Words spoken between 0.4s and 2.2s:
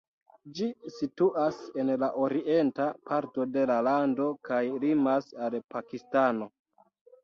Ĝi situas en la